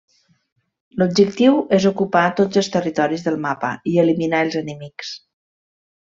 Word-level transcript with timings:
L'objectiu 1.01 1.59
és 1.77 1.83
ocupar 1.89 2.23
tots 2.41 2.61
els 2.63 2.69
territoris 2.79 3.25
del 3.29 3.37
mapa 3.47 3.69
i 3.95 3.97
eliminar 4.05 4.41
els 4.47 4.57
enemics. 4.67 5.13